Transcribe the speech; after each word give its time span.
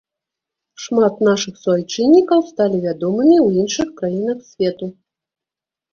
Шмат 0.85 1.19
нашых 1.27 1.59
суайчыннікаў 1.65 2.39
сталі 2.51 2.77
вядомымі 2.89 3.35
ў 3.45 3.65
іншых 3.65 3.87
краінах 4.01 4.39
свету. 4.53 4.85